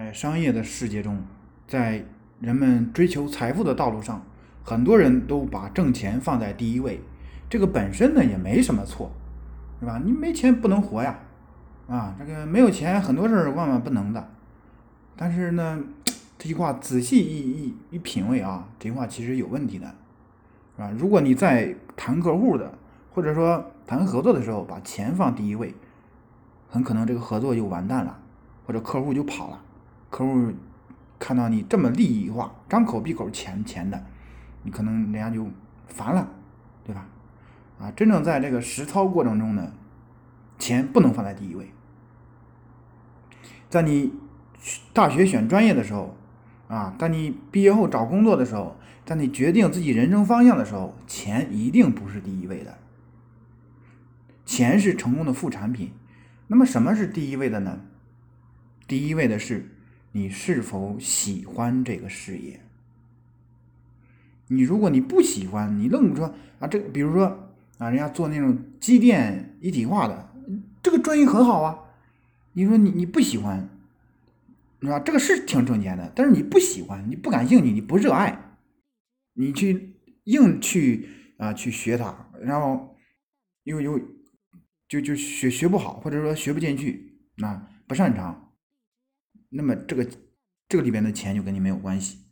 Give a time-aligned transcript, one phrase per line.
[0.00, 1.22] 在商业的世界中，
[1.68, 2.02] 在
[2.40, 4.22] 人们追求财富的道路上，
[4.64, 7.02] 很多人都把挣钱放在第一位。
[7.50, 9.12] 这个本身呢也没什么错，
[9.78, 10.00] 是吧？
[10.02, 11.18] 你没钱不能活呀，
[11.86, 14.26] 啊，这个没有钱很多事儿万万不能的。
[15.16, 15.78] 但是呢，
[16.38, 19.86] 这句话仔细一一一品味啊，这句话其实有问题的，
[20.76, 20.90] 是吧？
[20.96, 22.72] 如果你在谈客户的，
[23.12, 25.74] 或者说谈合作的时候，把钱放第一位，
[26.70, 28.18] 很可能这个合作就完蛋了，
[28.66, 29.60] 或者客户就跑了。
[30.10, 30.52] 客户
[31.18, 34.04] 看到你这么利益化，张口闭口钱钱的，
[34.64, 35.48] 你可能人家就
[35.86, 36.28] 烦了，
[36.84, 37.06] 对吧？
[37.78, 39.72] 啊，真正在这个实操过程中呢，
[40.58, 41.70] 钱不能放在第一位。
[43.70, 44.12] 在你
[44.92, 46.16] 大学选专业的时候，
[46.68, 52.76] 啊，在你毕业后找工作的时候，在你决定自己人生方向的时候，钱一定不是第一位的。
[54.44, 55.92] 钱是成功的副产品。
[56.48, 57.80] 那么什么是第一位的呢？
[58.88, 59.70] 第一位的是
[60.12, 62.60] 你是否喜欢这个事业。
[64.48, 67.46] 你如果你不喜欢，你愣说啊，这比如说。
[67.80, 70.34] 啊，人家做那种机电一体化的，
[70.82, 71.78] 这个专业很好啊。
[72.52, 73.70] 你说你你不喜欢，
[74.82, 75.00] 是吧？
[75.00, 78.38] 这个是挺挣钱的，但是你不喜欢，你不感兴趣，你不热爱，
[79.32, 81.08] 你去硬去
[81.38, 82.94] 啊去学它，然后
[83.64, 83.98] 又又
[84.86, 88.49] 就就学学不好，或者说学不进去，啊不擅长，
[89.50, 90.08] 那么这个
[90.68, 92.24] 这个里边的钱就跟你没有关系。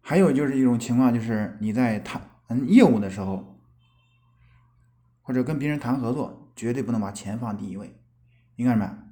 [0.00, 2.22] 还有就是一种情况，就是你在谈
[2.66, 3.62] 业务的时候，
[5.20, 7.94] 或者跟别人谈合作，绝对不能把钱放第一位。
[8.56, 9.04] 应该什么？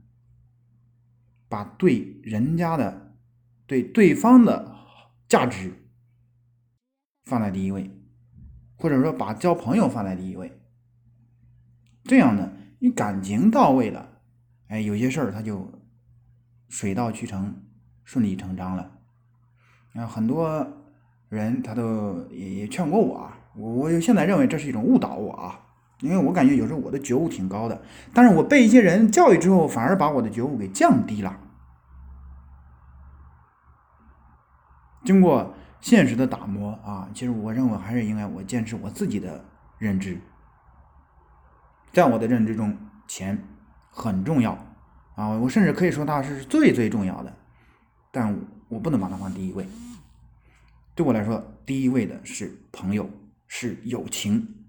[1.49, 3.15] 把对人家的、
[3.67, 4.75] 对对方的
[5.29, 5.87] 价值
[7.27, 7.91] 放在第一位，
[8.77, 10.61] 或者说把交朋友放在第一位。
[12.03, 14.06] 这样呢，你感情到位了，
[14.69, 15.71] 哎，有些事儿他就
[16.69, 17.63] 水到渠成、
[18.05, 18.93] 顺理成章了。
[19.95, 20.67] 啊，很多。
[21.29, 25.61] 人他都也也劝过我啊，我我现在认为这是一种误导我啊，
[25.99, 27.83] 因为我感觉有时候我的觉悟挺高的，
[28.15, 31.37] 但是我被一些人教育之后，反而把我的觉悟给降低了。
[35.05, 39.45] 经过现实的打磨啊，其实我认为还是应该我坚持我自己的
[39.79, 40.21] 认知，
[41.93, 42.79] 在我的认知中，
[43.09, 43.37] 钱
[43.97, 44.53] 很重要
[45.15, 47.35] 啊，我甚至可以说它是最最重要的，
[48.13, 49.67] 但我不能把它放第一位。
[50.95, 53.09] 对我来说，第一位的是朋友，
[53.47, 54.67] 是友情，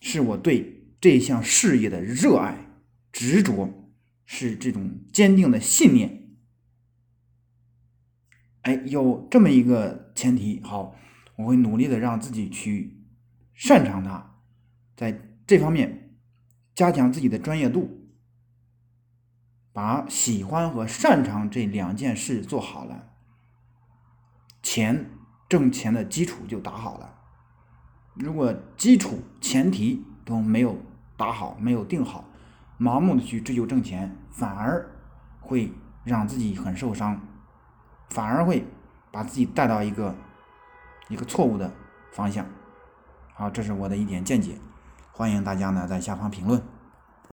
[0.00, 2.56] 是我对这项事业的热爱、
[3.10, 3.92] 执着，
[4.24, 6.36] 是这种坚定的信念。
[8.62, 10.94] 哎，有这么一个前提，好，
[11.34, 13.04] 我会努力的让自己去
[13.54, 14.38] 擅长它，
[14.96, 16.09] 在这方面
[16.80, 17.90] 加强自己的专业度，
[19.70, 23.10] 把喜欢和擅长这两件事做好了。
[24.62, 25.10] 钱
[25.46, 27.18] 挣钱的基础就打好了，
[28.14, 30.78] 如果基础前提都没有
[31.18, 32.24] 打好，没有定好，
[32.78, 34.90] 盲目的去追求挣钱，反而
[35.38, 35.70] 会
[36.02, 37.20] 让自己很受伤，
[38.08, 38.64] 反而会
[39.12, 40.16] 把自己带到一个
[41.10, 41.70] 一个错误的
[42.10, 42.46] 方向。
[43.34, 44.58] 好，这是我的一点见解，
[45.20, 46.79] 欢迎大家呢在下方评论。